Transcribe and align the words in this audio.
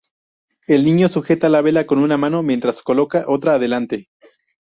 El 0.65 0.83
niño 0.83 1.07
sujeta 1.09 1.47
la 1.47 1.61
vela 1.61 1.85
con 1.85 1.99
una 1.99 2.17
mano, 2.17 2.41
mientras 2.41 2.81
coloca 2.81 3.25
otra 3.27 3.59
delante. 3.59 4.09